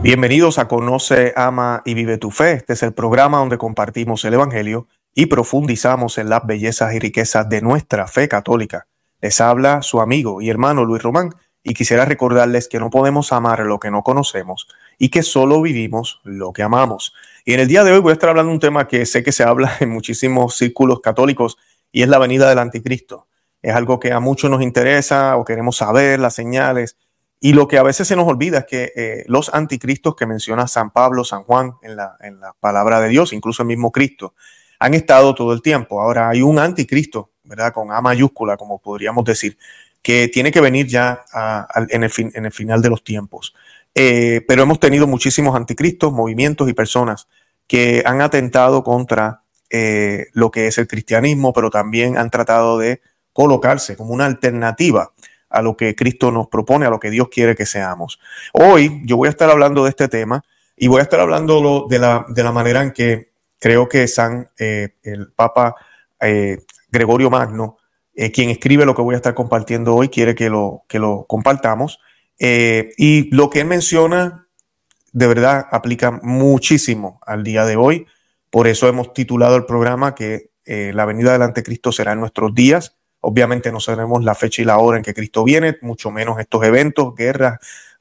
Bienvenidos 0.00 0.60
a 0.60 0.68
Conoce, 0.68 1.32
Ama 1.34 1.82
y 1.84 1.94
Vive 1.94 2.18
tu 2.18 2.30
Fe. 2.30 2.52
Este 2.52 2.74
es 2.74 2.84
el 2.84 2.94
programa 2.94 3.38
donde 3.38 3.58
compartimos 3.58 4.24
el 4.24 4.34
Evangelio 4.34 4.86
y 5.12 5.26
profundizamos 5.26 6.18
en 6.18 6.28
las 6.28 6.46
bellezas 6.46 6.94
y 6.94 7.00
riquezas 7.00 7.48
de 7.48 7.62
nuestra 7.62 8.06
fe 8.06 8.28
católica. 8.28 8.86
Les 9.20 9.40
habla 9.40 9.82
su 9.82 10.00
amigo 10.00 10.40
y 10.40 10.50
hermano 10.50 10.84
Luis 10.84 11.02
Román 11.02 11.34
y 11.64 11.74
quisiera 11.74 12.04
recordarles 12.04 12.68
que 12.68 12.78
no 12.78 12.90
podemos 12.90 13.32
amar 13.32 13.58
lo 13.66 13.80
que 13.80 13.90
no 13.90 14.04
conocemos 14.04 14.68
y 14.98 15.08
que 15.08 15.24
solo 15.24 15.60
vivimos 15.60 16.20
lo 16.22 16.52
que 16.52 16.62
amamos. 16.62 17.12
Y 17.44 17.54
en 17.54 17.60
el 17.60 17.66
día 17.66 17.82
de 17.82 17.90
hoy 17.90 17.98
voy 17.98 18.10
a 18.10 18.12
estar 18.12 18.30
hablando 18.30 18.50
de 18.50 18.54
un 18.54 18.60
tema 18.60 18.86
que 18.86 19.04
sé 19.04 19.24
que 19.24 19.32
se 19.32 19.42
habla 19.42 19.76
en 19.80 19.90
muchísimos 19.90 20.54
círculos 20.56 21.00
católicos 21.00 21.58
y 21.90 22.02
es 22.02 22.08
la 22.08 22.18
venida 22.18 22.48
del 22.48 22.60
anticristo. 22.60 23.26
Es 23.62 23.74
algo 23.74 23.98
que 23.98 24.12
a 24.12 24.20
muchos 24.20 24.48
nos 24.48 24.62
interesa 24.62 25.36
o 25.36 25.44
queremos 25.44 25.76
saber, 25.76 26.20
las 26.20 26.34
señales. 26.34 26.96
Y 27.40 27.52
lo 27.52 27.68
que 27.68 27.78
a 27.78 27.82
veces 27.82 28.08
se 28.08 28.16
nos 28.16 28.26
olvida 28.26 28.58
es 28.58 28.64
que 28.66 28.92
eh, 28.96 29.24
los 29.28 29.52
anticristos 29.54 30.16
que 30.16 30.26
menciona 30.26 30.66
San 30.66 30.90
Pablo, 30.90 31.24
San 31.24 31.44
Juan 31.44 31.74
en 31.82 31.96
la, 31.96 32.16
en 32.20 32.40
la 32.40 32.52
palabra 32.58 33.00
de 33.00 33.08
Dios, 33.08 33.32
incluso 33.32 33.62
el 33.62 33.68
mismo 33.68 33.92
Cristo, 33.92 34.34
han 34.78 34.94
estado 34.94 35.34
todo 35.34 35.52
el 35.52 35.62
tiempo. 35.62 36.00
Ahora 36.00 36.28
hay 36.28 36.42
un 36.42 36.58
anticristo, 36.58 37.30
¿verdad? 37.44 37.72
Con 37.72 37.92
A 37.92 38.00
mayúscula, 38.00 38.56
como 38.56 38.80
podríamos 38.80 39.24
decir, 39.24 39.56
que 40.02 40.28
tiene 40.28 40.50
que 40.50 40.60
venir 40.60 40.86
ya 40.86 41.24
en, 41.90 42.02
el 42.02 42.10
fin, 42.10 42.30
en, 42.34 42.46
el 42.46 42.52
final 42.52 42.82
de 42.82 42.90
los 42.90 43.04
tiempos. 43.04 43.54
Eh, 43.94 44.44
pero 44.46 44.62
hemos 44.62 44.80
tenido 44.80 45.06
muchísimos 45.06 45.56
anticristos, 45.56 46.12
movimientos 46.12 46.68
y 46.68 46.72
personas 46.72 47.28
que 47.66 48.02
han 48.06 48.20
atentado 48.20 48.82
contra 48.82 49.42
eh, 49.70 50.26
lo 50.32 50.50
que 50.50 50.68
es 50.68 50.78
el 50.78 50.86
cristianismo, 50.86 51.52
pero 51.52 51.70
también 51.70 52.16
han 52.16 52.30
tratado 52.30 52.78
de 52.78 53.00
colocarse 53.32 53.96
como 53.96 54.14
una 54.14 54.26
alternativa 54.26 55.12
a 55.50 55.62
lo 55.62 55.76
que 55.76 55.94
Cristo 55.94 56.30
nos 56.30 56.48
propone, 56.48 56.86
a 56.86 56.90
lo 56.90 57.00
que 57.00 57.10
Dios 57.10 57.28
quiere 57.28 57.54
que 57.54 57.66
seamos. 57.66 58.18
Hoy 58.52 59.02
yo 59.04 59.16
voy 59.16 59.28
a 59.28 59.30
estar 59.30 59.50
hablando 59.50 59.84
de 59.84 59.90
este 59.90 60.08
tema 60.08 60.44
y 60.76 60.88
voy 60.88 61.00
a 61.00 61.02
estar 61.02 61.20
hablando 61.20 61.86
de 61.88 61.98
la, 61.98 62.24
de 62.28 62.42
la 62.42 62.52
manera 62.52 62.82
en 62.82 62.92
que 62.92 63.32
creo 63.58 63.88
que 63.88 64.06
San, 64.08 64.50
eh, 64.58 64.94
el 65.02 65.32
Papa 65.32 65.74
eh, 66.20 66.58
Gregorio 66.90 67.30
Magno, 67.30 67.78
eh, 68.14 68.30
quien 68.30 68.50
escribe 68.50 68.84
lo 68.84 68.94
que 68.94 69.02
voy 69.02 69.14
a 69.14 69.18
estar 69.18 69.34
compartiendo 69.34 69.94
hoy, 69.94 70.08
quiere 70.08 70.34
que 70.34 70.50
lo, 70.50 70.84
que 70.88 70.98
lo 70.98 71.26
compartamos. 71.28 71.98
y 72.40 73.34
lo 73.34 73.50
que 73.50 73.60
él 73.60 73.66
menciona, 73.66 74.46
de 75.12 75.26
verdad, 75.26 75.66
aplica 75.70 76.12
muchísimo 76.22 77.20
al 77.26 77.42
día 77.42 77.64
de 77.64 77.76
hoy. 77.76 78.06
Por 78.50 78.68
eso 78.68 78.88
hemos 78.88 79.12
titulado 79.12 79.56
el 79.56 79.64
programa 79.64 80.14
que 80.14 80.50
la 80.64 81.04
venida 81.04 81.32
del 81.32 81.42
anticristo 81.42 81.90
será 81.92 82.12
en 82.12 82.20
nuestros 82.20 82.54
días. 82.54 82.97
Obviamente 83.20 83.72
no 83.72 83.80
sabemos 83.80 84.24
la 84.24 84.34
fecha 84.34 84.62
y 84.62 84.64
la 84.64 84.78
hora 84.78 84.98
en 84.98 85.04
que 85.04 85.14
Cristo 85.14 85.44
viene, 85.44 85.76
mucho 85.82 86.10
menos 86.10 86.38
estos 86.38 86.62
eventos, 86.64 87.14
guerras, 87.14 87.58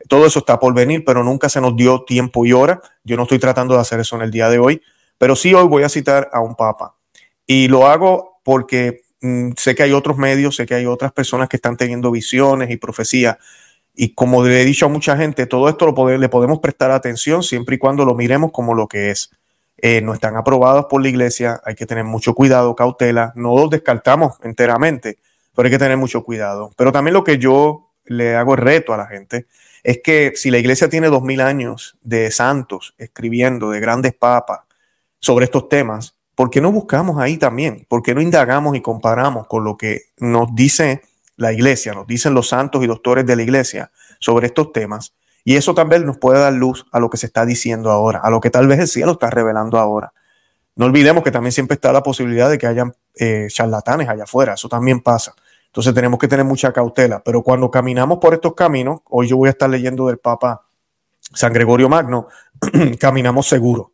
todo 0.07 0.25
eso 0.25 0.39
está 0.39 0.59
por 0.59 0.73
venir, 0.73 1.03
pero 1.05 1.23
nunca 1.23 1.49
se 1.49 1.59
nos 1.59 1.75
dio 1.75 2.03
tiempo 2.03 2.45
y 2.45 2.53
hora. 2.53 2.81
Yo 3.03 3.17
no 3.17 3.23
estoy 3.23 3.39
tratando 3.39 3.73
de 3.73 3.81
hacer 3.81 3.99
eso 3.99 4.15
en 4.15 4.21
el 4.21 4.31
día 4.31 4.49
de 4.49 4.59
hoy, 4.59 4.81
pero 5.17 5.35
sí 5.35 5.53
hoy 5.53 5.67
voy 5.67 5.83
a 5.83 5.89
citar 5.89 6.29
a 6.31 6.39
un 6.39 6.55
papa. 6.55 6.95
Y 7.45 7.67
lo 7.67 7.87
hago 7.87 8.39
porque 8.43 9.01
mm, 9.21 9.51
sé 9.57 9.73
que 9.75 9.83
hay 9.83 9.93
otros 9.93 10.17
medios, 10.17 10.55
sé 10.55 10.65
que 10.65 10.75
hay 10.75 10.85
otras 10.85 11.11
personas 11.11 11.49
que 11.49 11.57
están 11.57 11.77
teniendo 11.77 12.11
visiones 12.11 12.69
y 12.69 12.77
profecías. 12.77 13.37
Y 13.95 14.13
como 14.13 14.43
le 14.43 14.61
he 14.61 14.65
dicho 14.65 14.85
a 14.85 14.89
mucha 14.89 15.17
gente, 15.17 15.47
todo 15.47 15.67
esto 15.69 15.91
lo 15.91 16.17
le 16.17 16.29
podemos 16.29 16.59
prestar 16.59 16.91
atención 16.91 17.41
siempre 17.41 17.75
y 17.75 17.79
cuando 17.79 18.05
lo 18.05 18.13
miremos 18.13 18.51
como 18.51 18.75
lo 18.75 18.87
que 18.87 19.09
es. 19.09 19.31
Eh, 19.79 20.01
no 20.01 20.13
están 20.13 20.35
aprobados 20.35 20.85
por 20.89 21.01
la 21.01 21.09
iglesia, 21.09 21.61
hay 21.63 21.75
que 21.75 21.85
tener 21.85 22.03
mucho 22.03 22.33
cuidado, 22.33 22.75
cautela, 22.75 23.31
no 23.35 23.55
los 23.55 23.69
descartamos 23.69 24.35
enteramente, 24.43 25.19
pero 25.55 25.67
hay 25.67 25.71
que 25.71 25.77
tener 25.77 25.97
mucho 25.97 26.23
cuidado. 26.23 26.71
Pero 26.75 26.91
también 26.91 27.13
lo 27.13 27.23
que 27.23 27.37
yo 27.37 27.91
le 28.05 28.35
hago 28.35 28.55
el 28.55 28.61
reto 28.61 28.93
a 28.93 28.97
la 28.97 29.05
gente 29.05 29.45
es 29.83 29.99
que 30.03 30.33
si 30.35 30.49
la 30.51 30.57
iglesia 30.57 30.89
tiene 30.89 31.07
dos 31.07 31.21
mil 31.21 31.41
años 31.41 31.97
de 32.01 32.31
santos 32.31 32.95
escribiendo, 32.97 33.69
de 33.69 33.79
grandes 33.79 34.13
papas, 34.13 34.61
sobre 35.19 35.45
estos 35.45 35.69
temas, 35.69 36.15
¿por 36.35 36.49
qué 36.49 36.61
no 36.61 36.71
buscamos 36.71 37.19
ahí 37.19 37.37
también? 37.37 37.85
¿Por 37.87 38.01
qué 38.01 38.13
no 38.13 38.21
indagamos 38.21 38.75
y 38.75 38.81
comparamos 38.81 39.47
con 39.47 39.63
lo 39.63 39.77
que 39.77 40.03
nos 40.17 40.53
dice 40.53 41.01
la 41.35 41.53
iglesia, 41.53 41.93
nos 41.93 42.07
dicen 42.07 42.33
los 42.33 42.49
santos 42.49 42.83
y 42.83 42.87
doctores 42.87 43.25
de 43.25 43.35
la 43.35 43.43
iglesia 43.43 43.91
sobre 44.19 44.47
estos 44.47 44.71
temas? 44.71 45.13
Y 45.47 45.55
eso 45.55 45.73
también 45.73 46.05
nos 46.05 46.17
puede 46.17 46.41
dar 46.41 46.51
luz 46.51 46.85
a 46.91 46.99
lo 46.99 47.09
que 47.09 47.15
se 47.15 47.25
está 47.25 47.45
diciendo 47.45 47.89
ahora, 47.89 48.19
a 48.19 48.29
lo 48.29 48.41
que 48.41 48.49
tal 48.49 48.67
vez 48.67 48.79
el 48.79 48.87
cielo 48.89 49.13
está 49.13 49.29
revelando 49.29 49.79
ahora. 49.79 50.11
No 50.75 50.87
olvidemos 50.87 51.23
que 51.23 51.31
también 51.31 51.53
siempre 51.53 51.75
está 51.75 51.93
la 51.93 52.03
posibilidad 52.03 52.49
de 52.49 52.57
que 52.57 52.67
hayan 52.67 52.93
eh, 53.15 53.47
charlatanes 53.47 54.09
allá 54.09 54.25
afuera, 54.25 54.55
eso 54.55 54.67
también 54.67 54.99
pasa. 54.99 55.33
Entonces 55.67 55.93
tenemos 55.93 56.19
que 56.19 56.27
tener 56.27 56.43
mucha 56.43 56.73
cautela, 56.73 57.23
pero 57.23 57.43
cuando 57.43 57.71
caminamos 57.71 58.17
por 58.17 58.33
estos 58.33 58.55
caminos, 58.55 58.99
hoy 59.05 59.29
yo 59.29 59.37
voy 59.37 59.47
a 59.47 59.51
estar 59.51 59.69
leyendo 59.69 60.07
del 60.07 60.17
Papa 60.17 60.63
San 61.21 61.53
Gregorio 61.53 61.87
Magno, 61.87 62.27
caminamos 62.99 63.47
seguros 63.47 63.87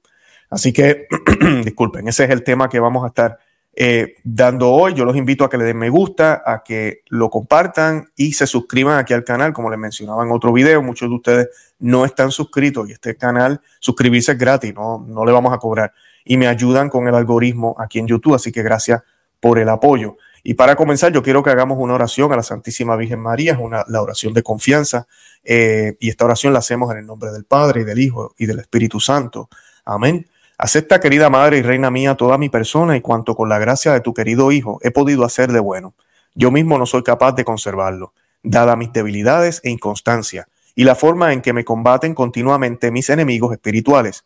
Así 0.50 0.74
que, 0.74 1.06
disculpen, 1.64 2.08
ese 2.08 2.24
es 2.24 2.32
el 2.32 2.44
tema 2.44 2.68
que 2.68 2.80
vamos 2.80 3.04
a 3.04 3.10
estar 3.10 3.38
eh, 3.76 4.16
dando 4.24 4.72
hoy. 4.72 4.94
Yo 4.94 5.06
los 5.06 5.16
invito 5.16 5.44
a 5.44 5.50
que 5.50 5.58
le 5.58 5.64
den 5.64 5.78
me 5.78 5.90
gusta, 5.90 6.44
a 6.46 6.64
que 6.64 7.02
lo 7.10 7.30
compartan 7.30 8.10
y 8.16 8.34
se 8.34 8.48
suscriban 8.48 8.98
aquí 9.00 9.14
al 9.14 9.24
canal. 9.24 9.54
Como 9.54 9.70
les 9.70 9.80
mencionaba 9.80 10.24
en 10.24 10.32
otro 10.32 10.54
video, 10.54 10.82
muchos 10.82 11.10
de 11.10 11.16
ustedes 11.16 11.50
no 11.80 12.06
están 12.06 12.32
suscritos 12.32 12.90
y 12.90 12.94
este 12.94 13.16
canal, 13.16 13.62
suscribirse 13.80 14.34
es 14.34 14.38
gratis, 14.38 14.74
no, 14.74 15.04
no 15.08 15.26
le 15.26 15.32
vamos 15.32 15.54
a 15.54 15.58
cobrar. 15.58 15.94
Y 16.24 16.38
me 16.38 16.48
ayudan 16.48 16.90
con 16.90 17.08
el 17.08 17.16
algoritmo 17.16 17.76
aquí 17.80 18.00
en 18.00 18.08
YouTube, 18.08 18.36
así 18.36 18.52
que 18.52 18.64
gracias 18.64 19.02
por 19.40 19.60
el 19.60 19.68
apoyo. 19.70 20.18
Y 20.44 20.56
para 20.56 20.76
comenzar, 20.76 21.12
yo 21.14 21.24
quiero 21.24 21.42
que 21.42 21.50
hagamos 21.50 21.78
una 21.80 21.94
oración 21.94 22.32
a 22.34 22.36
la 22.36 22.44
Santísima 22.44 22.98
Virgen 22.98 23.20
María, 23.20 23.54
es 23.54 23.60
una, 23.60 23.86
la 23.88 24.02
oración 24.02 24.34
de 24.34 24.44
confianza. 24.44 25.08
Eh, 25.44 25.96
y 26.00 26.10
esta 26.10 26.26
oración 26.26 26.54
la 26.54 26.60
hacemos 26.60 26.92
en 26.92 27.00
el 27.00 27.06
nombre 27.06 27.32
del 27.32 27.46
Padre 27.46 27.82
y 27.82 27.84
del 27.86 28.00
Hijo 28.00 28.36
y 28.38 28.46
del 28.46 28.60
Espíritu 28.60 29.00
Santo. 29.00 29.50
Amén. 29.86 30.28
Acepta, 30.64 31.02
querida 31.02 31.30
Madre 31.30 31.58
y 31.58 31.62
Reina 31.62 31.92
mía, 31.92 32.16
toda 32.16 32.38
mi 32.38 32.48
persona 32.48 32.96
y 32.96 33.02
cuanto 33.02 33.36
con 33.36 33.50
la 33.50 33.60
gracia 33.60 33.92
de 33.92 34.00
tu 34.00 34.14
querido 34.14 34.50
Hijo 34.54 34.80
he 34.82 34.92
podido 34.92 35.26
hacer 35.26 35.52
de 35.52 35.60
bueno. 35.60 35.94
Yo 36.36 36.52
mismo 36.52 36.78
no 36.78 36.86
soy 36.86 37.04
capaz 37.04 37.34
de 37.34 37.44
conservarlo, 37.44 38.14
dada 38.44 38.78
mis 38.78 38.94
debilidades 38.94 39.60
e 39.66 39.72
inconstancia, 39.72 40.48
y 40.74 40.86
la 40.86 40.96
forma 40.96 41.34
en 41.34 41.42
que 41.42 41.52
me 41.52 41.66
combaten 41.66 42.16
continuamente 42.16 42.92
mis 42.92 43.10
enemigos 43.10 43.52
espirituales. 43.52 44.24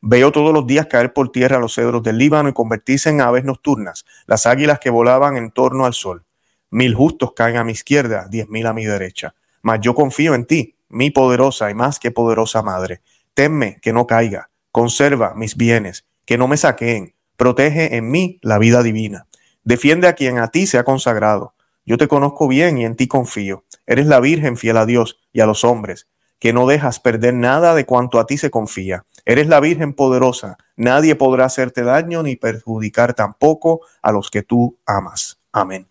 Veo 0.00 0.30
todos 0.30 0.54
los 0.54 0.64
días 0.64 0.86
caer 0.86 1.12
por 1.12 1.32
tierra 1.32 1.58
los 1.58 1.74
cedros 1.74 2.04
del 2.04 2.18
Líbano 2.18 2.50
y 2.50 2.52
convertirse 2.52 3.10
en 3.10 3.20
aves 3.20 3.42
nocturnas, 3.42 4.04
las 4.26 4.46
águilas 4.46 4.78
que 4.78 4.90
volaban 4.90 5.36
en 5.36 5.50
torno 5.50 5.86
al 5.86 5.94
sol. 5.94 6.22
Mil 6.70 6.94
justos 6.94 7.32
caen 7.34 7.56
a 7.56 7.64
mi 7.64 7.72
izquierda, 7.72 8.28
diez 8.30 8.48
mil 8.48 8.68
a 8.68 8.72
mi 8.72 8.84
derecha. 8.84 9.34
Mas 9.62 9.80
yo 9.80 9.96
confío 9.96 10.36
en 10.36 10.44
ti, 10.44 10.76
mi 10.88 11.10
poderosa 11.10 11.68
y 11.68 11.74
más 11.74 11.98
que 11.98 12.12
poderosa 12.12 12.62
Madre. 12.62 13.00
Tenme 13.34 13.80
que 13.82 13.92
no 13.92 14.06
caiga 14.06 14.49
conserva 14.72 15.34
mis 15.34 15.56
bienes, 15.56 16.06
que 16.24 16.38
no 16.38 16.48
me 16.48 16.56
saqueen, 16.56 17.14
protege 17.36 17.96
en 17.96 18.10
mí 18.10 18.38
la 18.42 18.58
vida 18.58 18.82
divina. 18.82 19.26
Defiende 19.64 20.08
a 20.08 20.14
quien 20.14 20.38
a 20.38 20.48
ti 20.48 20.66
se 20.66 20.78
ha 20.78 20.84
consagrado. 20.84 21.54
Yo 21.84 21.98
te 21.98 22.08
conozco 22.08 22.48
bien 22.48 22.78
y 22.78 22.84
en 22.84 22.96
ti 22.96 23.08
confío. 23.08 23.64
Eres 23.86 24.06
la 24.06 24.20
Virgen 24.20 24.56
fiel 24.56 24.76
a 24.76 24.86
Dios 24.86 25.18
y 25.32 25.40
a 25.40 25.46
los 25.46 25.64
hombres, 25.64 26.08
que 26.38 26.52
no 26.52 26.66
dejas 26.66 27.00
perder 27.00 27.34
nada 27.34 27.74
de 27.74 27.84
cuanto 27.84 28.18
a 28.18 28.26
ti 28.26 28.38
se 28.38 28.50
confía. 28.50 29.04
Eres 29.24 29.48
la 29.48 29.60
Virgen 29.60 29.92
poderosa. 29.94 30.56
Nadie 30.76 31.14
podrá 31.14 31.44
hacerte 31.44 31.82
daño 31.82 32.22
ni 32.22 32.36
perjudicar 32.36 33.14
tampoco 33.14 33.80
a 34.02 34.12
los 34.12 34.30
que 34.30 34.42
tú 34.42 34.78
amas. 34.86 35.38
Amén. 35.52 35.88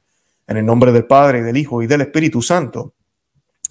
En 0.48 0.58
el 0.58 0.66
nombre 0.66 0.92
del 0.92 1.06
Padre, 1.06 1.44
del 1.44 1.58
Hijo 1.58 1.84
y 1.84 1.88
del 1.88 2.02
Espíritu 2.02 2.42
Santo. 2.42 2.94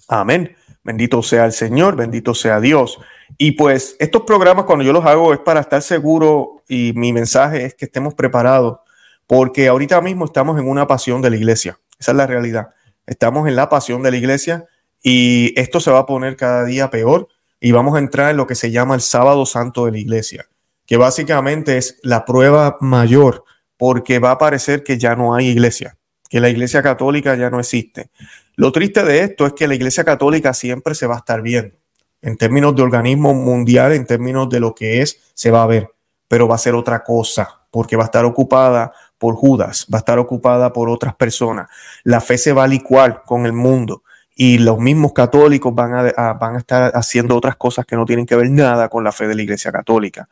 Amén. 0.07 0.55
Bendito 0.83 1.21
sea 1.21 1.45
el 1.45 1.51
Señor, 1.51 1.95
bendito 1.95 2.33
sea 2.33 2.59
Dios. 2.59 2.99
Y 3.37 3.51
pues 3.51 3.95
estos 3.99 4.23
programas 4.23 4.65
cuando 4.65 4.83
yo 4.83 4.93
los 4.93 5.05
hago 5.05 5.33
es 5.33 5.39
para 5.39 5.61
estar 5.61 5.81
seguro 5.81 6.63
y 6.67 6.93
mi 6.95 7.13
mensaje 7.13 7.65
es 7.65 7.75
que 7.75 7.85
estemos 7.85 8.13
preparados 8.13 8.79
porque 9.27 9.67
ahorita 9.67 10.01
mismo 10.01 10.25
estamos 10.25 10.59
en 10.59 10.67
una 10.67 10.87
pasión 10.87 11.21
de 11.21 11.29
la 11.29 11.35
iglesia. 11.35 11.79
Esa 11.99 12.11
es 12.11 12.17
la 12.17 12.27
realidad. 12.27 12.69
Estamos 13.05 13.47
en 13.47 13.55
la 13.55 13.69
pasión 13.69 14.01
de 14.03 14.11
la 14.11 14.17
iglesia 14.17 14.65
y 15.03 15.53
esto 15.59 15.79
se 15.79 15.91
va 15.91 15.99
a 15.99 16.05
poner 16.05 16.35
cada 16.35 16.65
día 16.65 16.89
peor 16.89 17.27
y 17.59 17.71
vamos 17.71 17.95
a 17.95 17.99
entrar 17.99 18.31
en 18.31 18.37
lo 18.37 18.47
que 18.47 18.55
se 18.55 18.71
llama 18.71 18.95
el 18.95 19.01
sábado 19.01 19.45
santo 19.45 19.85
de 19.85 19.91
la 19.91 19.99
iglesia, 19.99 20.47
que 20.85 20.97
básicamente 20.97 21.77
es 21.77 21.99
la 22.03 22.25
prueba 22.25 22.77
mayor 22.81 23.43
porque 23.77 24.19
va 24.19 24.31
a 24.31 24.37
parecer 24.37 24.83
que 24.83 24.97
ya 24.97 25.15
no 25.15 25.35
hay 25.35 25.47
iglesia, 25.47 25.97
que 26.29 26.39
la 26.39 26.49
iglesia 26.49 26.81
católica 26.81 27.35
ya 27.35 27.49
no 27.49 27.59
existe. 27.59 28.09
Lo 28.55 28.71
triste 28.71 29.03
de 29.03 29.21
esto 29.21 29.45
es 29.45 29.53
que 29.53 29.67
la 29.67 29.75
iglesia 29.75 30.03
católica 30.03 30.53
siempre 30.53 30.95
se 30.95 31.07
va 31.07 31.15
a 31.15 31.19
estar 31.19 31.41
viendo 31.41 31.79
en 32.21 32.37
términos 32.37 32.75
de 32.75 32.83
organismo 32.83 33.33
mundial, 33.33 33.93
en 33.93 34.05
términos 34.05 34.49
de 34.49 34.59
lo 34.59 34.75
que 34.75 35.01
es, 35.01 35.19
se 35.33 35.51
va 35.51 35.63
a 35.63 35.67
ver, 35.67 35.91
pero 36.27 36.47
va 36.47 36.55
a 36.55 36.59
ser 36.59 36.75
otra 36.75 37.03
cosa, 37.03 37.61
porque 37.71 37.95
va 37.95 38.03
a 38.03 38.05
estar 38.05 38.25
ocupada 38.25 38.93
por 39.17 39.35
Judas, 39.35 39.85
va 39.93 39.97
a 39.97 39.99
estar 39.99 40.19
ocupada 40.19 40.73
por 40.73 40.89
otras 40.89 41.15
personas. 41.15 41.69
La 42.03 42.21
fe 42.21 42.37
se 42.37 42.53
va 42.53 42.63
a 42.63 42.67
licuar 42.67 43.23
con 43.25 43.45
el 43.45 43.53
mundo 43.53 44.03
y 44.35 44.57
los 44.57 44.79
mismos 44.79 45.11
católicos 45.11 45.75
van 45.75 46.13
a, 46.15 46.33
van 46.33 46.55
a 46.55 46.59
estar 46.59 46.93
haciendo 46.95 47.35
otras 47.35 47.57
cosas 47.57 47.85
que 47.85 47.97
no 47.97 48.05
tienen 48.05 48.25
que 48.25 48.37
ver 48.37 48.49
nada 48.49 48.87
con 48.87 49.03
la 49.03 49.11
fe 49.11 49.27
de 49.27 49.35
la 49.35 49.41
Iglesia 49.41 49.69
Católica. 49.69 50.29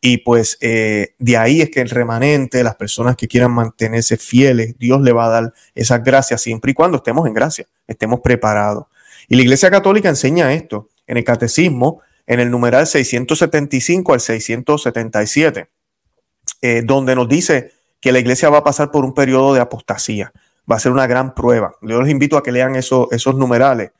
Y 0.00 0.18
pues 0.18 0.56
eh, 0.62 1.14
de 1.18 1.36
ahí 1.36 1.60
es 1.60 1.70
que 1.70 1.82
el 1.82 1.90
remanente, 1.90 2.64
las 2.64 2.76
personas 2.76 3.16
que 3.16 3.28
quieran 3.28 3.52
mantenerse 3.52 4.16
fieles, 4.16 4.78
Dios 4.78 5.02
le 5.02 5.12
va 5.12 5.26
a 5.26 5.28
dar 5.28 5.52
esas 5.74 6.02
gracias 6.02 6.40
siempre 6.40 6.70
y 6.70 6.74
cuando 6.74 6.96
estemos 6.96 7.26
en 7.26 7.34
gracia, 7.34 7.66
estemos 7.86 8.20
preparados. 8.20 8.86
Y 9.28 9.36
la 9.36 9.42
Iglesia 9.42 9.70
Católica 9.70 10.08
enseña 10.08 10.54
esto 10.54 10.88
en 11.10 11.16
el 11.16 11.24
catecismo, 11.24 12.02
en 12.24 12.38
el 12.38 12.52
numeral 12.52 12.86
675 12.86 14.12
al 14.12 14.20
677, 14.20 15.66
eh, 16.62 16.82
donde 16.84 17.16
nos 17.16 17.28
dice 17.28 17.72
que 18.00 18.12
la 18.12 18.20
iglesia 18.20 18.48
va 18.48 18.58
a 18.58 18.64
pasar 18.64 18.92
por 18.92 19.04
un 19.04 19.12
periodo 19.12 19.52
de 19.52 19.60
apostasía. 19.60 20.32
Va 20.70 20.76
a 20.76 20.78
ser 20.78 20.92
una 20.92 21.08
gran 21.08 21.34
prueba. 21.34 21.72
Yo 21.82 22.00
les 22.00 22.12
invito 22.12 22.36
a 22.36 22.44
que 22.44 22.52
lean 22.52 22.76
esos 22.76 23.34
numerales 23.34 23.90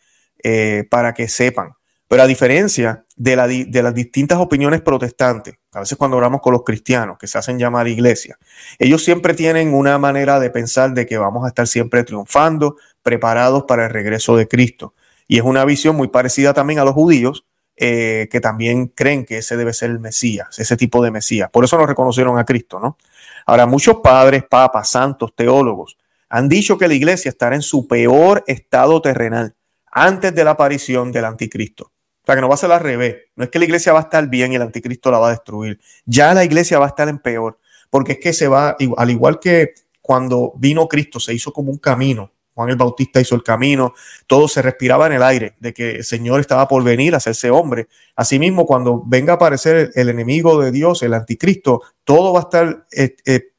eh, 0.45 0.85
para 0.89 1.13
que 1.13 1.27
sepan. 1.27 1.73
Pero 2.07 2.23
a 2.23 2.29
diferencia 2.29 3.05
de, 3.17 3.35
las 3.35 3.95
distintas 3.95 4.39
opiniones 4.39 4.81
protestantes, 4.81 5.57
a 5.73 5.81
veces 5.81 5.99
cuando 5.99 6.17
hablamos 6.17 6.41
con 6.41 6.53
los 6.53 6.63
cristianos 6.63 7.19
que 7.19 7.27
se 7.27 7.39
hacen 7.39 7.59
llamar 7.59 7.89
iglesia, 7.89 8.39
ellos 8.79 9.03
siempre 9.03 9.35
tienen 9.35 9.75
una 9.75 9.99
manera 9.99 10.39
de 10.39 10.51
pensar 10.51 10.95
de 10.95 11.07
que 11.07 11.19
vamos 11.19 11.45
a 11.45 11.49
estar 11.49 11.67
siempre 11.67 12.05
triunfando, 12.05 12.77
preparados 13.03 13.65
para 13.67 13.87
el 13.87 13.91
regreso 13.91 14.37
de 14.37 14.47
Cristo. 14.47 14.95
Y 15.31 15.39
es 15.39 15.45
una 15.45 15.65
visión 15.65 15.95
muy 15.95 16.09
parecida 16.09 16.55
también 16.55 16.81
a 16.81 16.85
los 16.85 16.93
judíos, 16.93 17.47
eh, 17.77 18.27
que 18.33 18.41
también 18.41 18.89
creen 18.89 19.25
que 19.25 19.39
ese 19.39 19.57
debe 19.57 19.73
ser 19.73 19.91
el 19.91 20.01
Mesías, 20.01 20.59
ese 20.59 20.77
tipo 20.77 21.01
de 21.05 21.13
Mesías. 21.13 21.49
Por 21.53 21.65
eso 21.65 21.79
no 21.79 21.87
reconocieron 21.87 22.37
a 22.37 22.45
Cristo, 22.45 22.81
¿no? 22.81 22.99
Ahora, 23.47 23.65
muchos 23.67 23.99
padres, 24.03 24.43
papas, 24.43 24.91
santos, 24.91 25.33
teólogos 25.37 25.97
han 26.31 26.49
dicho 26.49 26.77
que 26.77 26.89
la 26.89 26.95
iglesia 26.95 27.29
estará 27.29 27.55
en 27.55 27.63
su 27.63 27.87
peor 27.87 28.43
estado 28.49 29.01
terrenal 29.01 29.55
antes 29.93 30.35
de 30.35 30.43
la 30.43 30.51
aparición 30.51 31.13
del 31.13 31.25
anticristo. 31.27 31.85
O 31.85 32.27
sea, 32.27 32.35
que 32.35 32.41
no 32.41 32.49
va 32.49 32.55
a 32.55 32.59
ser 32.59 32.73
al 32.73 32.81
revés. 32.81 33.19
No 33.37 33.45
es 33.45 33.51
que 33.51 33.61
la 33.61 33.67
iglesia 33.67 33.93
va 33.93 34.01
a 34.01 34.03
estar 34.03 34.27
bien 34.27 34.51
y 34.51 34.57
el 34.57 34.63
anticristo 34.63 35.13
la 35.13 35.21
va 35.21 35.29
a 35.29 35.31
destruir. 35.31 35.79
Ya 36.07 36.35
la 36.35 36.43
iglesia 36.43 36.81
va 36.81 36.87
a 36.87 36.89
estar 36.89 37.09
en 37.09 37.21
peor, 37.21 37.61
porque 37.89 38.13
es 38.15 38.19
que 38.19 38.33
se 38.33 38.49
va, 38.49 38.77
al 38.97 39.11
igual 39.11 39.39
que 39.39 39.75
cuando 40.01 40.55
vino 40.57 40.89
Cristo, 40.89 41.21
se 41.21 41.33
hizo 41.35 41.53
como 41.53 41.71
un 41.71 41.79
camino. 41.79 42.33
Juan 42.61 42.69
el 42.69 42.77
Bautista 42.77 43.23
hizo 43.23 43.35
el 43.35 43.43
camino, 43.43 43.95
todo 44.27 44.47
se 44.47 44.61
respiraba 44.61 45.07
en 45.07 45.15
el 45.15 45.23
aire 45.23 45.55
de 45.61 45.73
que 45.73 45.93
el 45.93 46.05
Señor 46.05 46.41
estaba 46.41 46.69
por 46.69 46.85
venir 46.85 47.15
a 47.15 47.17
hacerse 47.17 47.51
hombre. 47.51 47.89
Asimismo, 48.17 48.67
cuando 48.67 49.03
venga 49.07 49.33
a 49.33 49.37
aparecer 49.37 49.91
el, 49.95 50.09
enemigo 50.11 50.61
de 50.61 50.71
Dios, 50.71 51.03
el 51.03 51.15
anticristo, 51.15 51.81
todo 52.05 52.35
va 52.35 52.41
a 52.41 52.43
estar 52.43 52.87
eh, 52.93 53.17
eh, 53.25 53.53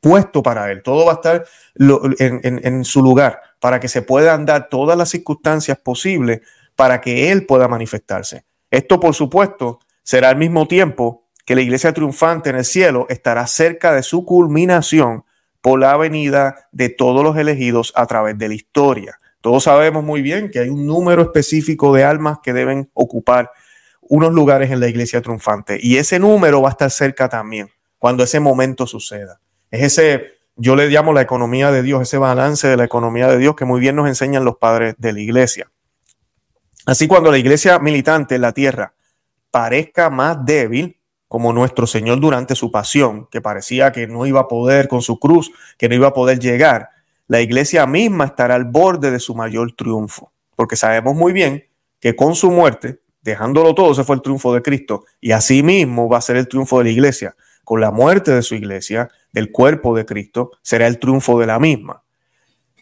puesto 0.00 0.42
para 0.42 0.72
él, 0.72 0.82
todo 0.82 1.04
va 1.04 1.12
a 1.12 1.14
estar 1.16 1.44
en, 1.78 2.84
su 2.84 3.02
lugar 3.02 3.42
para 3.60 3.78
que 3.78 3.88
se 3.88 4.00
puedan 4.00 4.46
dar 4.46 4.70
todas 4.70 4.96
las 4.96 5.10
circunstancias 5.10 5.76
posibles 5.76 6.40
para 6.76 7.02
que 7.02 7.30
él 7.30 7.44
pueda 7.44 7.68
manifestarse. 7.68 8.46
Esto, 8.70 8.98
por 8.98 9.14
supuesto, 9.14 9.80
será 10.02 10.30
al 10.30 10.36
mismo 10.36 10.66
tiempo 10.66 11.26
que 11.44 11.54
la 11.54 11.60
iglesia 11.60 11.92
triunfante 11.92 12.48
en 12.48 12.56
el 12.56 12.64
cielo 12.64 13.04
estará 13.10 13.46
cerca 13.46 13.92
de 13.92 14.02
su 14.02 14.24
culminación 14.24 15.25
por 15.66 15.80
la 15.80 15.96
venida 15.96 16.68
de 16.70 16.90
todos 16.90 17.24
los 17.24 17.36
elegidos 17.36 17.92
a 17.96 18.06
través 18.06 18.38
de 18.38 18.46
la 18.46 18.54
historia. 18.54 19.18
Todos 19.40 19.64
sabemos 19.64 20.04
muy 20.04 20.22
bien 20.22 20.48
que 20.48 20.60
hay 20.60 20.68
un 20.68 20.86
número 20.86 21.22
específico 21.22 21.92
de 21.92 22.04
almas 22.04 22.38
que 22.40 22.52
deben 22.52 22.88
ocupar 22.94 23.50
unos 24.00 24.32
lugares 24.32 24.70
en 24.70 24.78
la 24.78 24.86
iglesia 24.86 25.20
triunfante 25.22 25.76
y 25.82 25.96
ese 25.96 26.20
número 26.20 26.62
va 26.62 26.68
a 26.68 26.70
estar 26.70 26.88
cerca 26.92 27.28
también 27.28 27.68
cuando 27.98 28.22
ese 28.22 28.38
momento 28.38 28.86
suceda. 28.86 29.40
Es 29.68 29.82
ese, 29.82 30.34
yo 30.54 30.76
le 30.76 30.88
llamo 30.88 31.12
la 31.12 31.22
economía 31.22 31.72
de 31.72 31.82
Dios, 31.82 32.00
ese 32.00 32.18
balance 32.18 32.68
de 32.68 32.76
la 32.76 32.84
economía 32.84 33.26
de 33.26 33.38
Dios 33.38 33.56
que 33.56 33.64
muy 33.64 33.80
bien 33.80 33.96
nos 33.96 34.06
enseñan 34.06 34.44
los 34.44 34.58
padres 34.58 34.94
de 34.98 35.14
la 35.14 35.18
iglesia. 35.18 35.68
Así 36.86 37.08
cuando 37.08 37.32
la 37.32 37.38
iglesia 37.38 37.80
militante 37.80 38.36
en 38.36 38.42
la 38.42 38.52
tierra 38.52 38.94
parezca 39.50 40.10
más 40.10 40.44
débil, 40.44 40.95
como 41.28 41.52
nuestro 41.52 41.86
Señor 41.86 42.20
durante 42.20 42.54
su 42.54 42.70
pasión, 42.70 43.28
que 43.30 43.40
parecía 43.40 43.92
que 43.92 44.06
no 44.06 44.26
iba 44.26 44.40
a 44.40 44.48
poder 44.48 44.88
con 44.88 45.02
su 45.02 45.18
cruz, 45.18 45.50
que 45.78 45.88
no 45.88 45.94
iba 45.94 46.08
a 46.08 46.14
poder 46.14 46.38
llegar, 46.38 46.90
la 47.28 47.40
iglesia 47.40 47.86
misma 47.86 48.26
estará 48.26 48.54
al 48.54 48.64
borde 48.64 49.10
de 49.10 49.18
su 49.18 49.34
mayor 49.34 49.72
triunfo, 49.72 50.32
porque 50.54 50.76
sabemos 50.76 51.16
muy 51.16 51.32
bien 51.32 51.64
que 51.98 52.14
con 52.14 52.36
su 52.36 52.50
muerte, 52.50 53.00
dejándolo 53.22 53.74
todo, 53.74 53.92
ese 53.92 54.04
fue 54.04 54.16
el 54.16 54.22
triunfo 54.22 54.54
de 54.54 54.62
Cristo, 54.62 55.04
y 55.20 55.32
así 55.32 55.62
mismo 55.62 56.08
va 56.08 56.18
a 56.18 56.20
ser 56.20 56.36
el 56.36 56.46
triunfo 56.46 56.78
de 56.78 56.84
la 56.84 56.90
iglesia. 56.90 57.36
Con 57.64 57.80
la 57.80 57.90
muerte 57.90 58.30
de 58.30 58.42
su 58.42 58.54
iglesia, 58.54 59.08
del 59.32 59.50
cuerpo 59.50 59.96
de 59.96 60.06
Cristo, 60.06 60.52
será 60.62 60.86
el 60.86 61.00
triunfo 61.00 61.40
de 61.40 61.46
la 61.46 61.58
misma. 61.58 62.04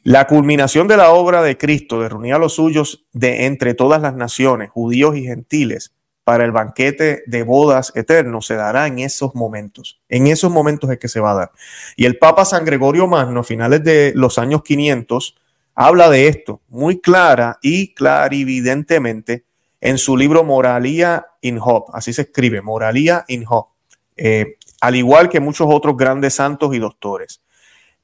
La 0.02 0.26
culminación 0.26 0.86
de 0.86 0.98
la 0.98 1.12
obra 1.12 1.40
de 1.42 1.56
Cristo 1.56 2.02
de 2.02 2.10
reunir 2.10 2.34
a 2.34 2.38
los 2.38 2.52
suyos 2.56 3.06
de 3.14 3.46
entre 3.46 3.72
todas 3.72 4.02
las 4.02 4.14
naciones, 4.14 4.70
judíos 4.70 5.16
y 5.16 5.24
gentiles, 5.24 5.94
para 6.24 6.44
el 6.44 6.52
banquete 6.52 7.22
de 7.26 7.42
bodas 7.42 7.92
eterno 7.94 8.40
se 8.40 8.54
dará 8.54 8.86
en 8.86 8.98
esos 8.98 9.34
momentos. 9.34 10.00
En 10.08 10.26
esos 10.26 10.50
momentos 10.50 10.90
es 10.90 10.98
que 10.98 11.08
se 11.08 11.20
va 11.20 11.32
a 11.32 11.34
dar. 11.34 11.52
Y 11.96 12.06
el 12.06 12.18
Papa 12.18 12.44
San 12.44 12.64
Gregorio 12.64 13.06
Magno, 13.06 13.40
a 13.40 13.44
finales 13.44 13.84
de 13.84 14.12
los 14.14 14.38
años 14.38 14.62
500, 14.62 15.36
habla 15.74 16.08
de 16.08 16.28
esto 16.28 16.62
muy 16.68 17.00
clara 17.00 17.58
y 17.62 17.94
clarividentemente 17.94 19.44
en 19.80 19.98
su 19.98 20.16
libro 20.16 20.44
Moralía 20.44 21.26
in 21.42 21.58
Hope. 21.60 21.92
Así 21.94 22.12
se 22.12 22.22
escribe, 22.22 22.62
Moralía 22.62 23.24
in 23.28 23.44
Hope. 23.46 23.70
Eh, 24.16 24.56
al 24.80 24.96
igual 24.96 25.28
que 25.28 25.40
muchos 25.40 25.66
otros 25.70 25.96
grandes 25.96 26.34
santos 26.34 26.74
y 26.74 26.78
doctores. 26.78 27.42